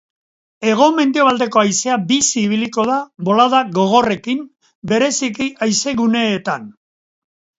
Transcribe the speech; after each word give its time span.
Hego-mendebaldeko 0.67 1.61
haizea 1.63 1.97
bizi 2.11 2.41
ibiliko 2.45 2.85
da, 2.91 2.95
bolada 3.29 3.59
gogorrekin, 3.75 4.41
bereziki 4.93 5.49
haizeguneetan. 5.67 6.67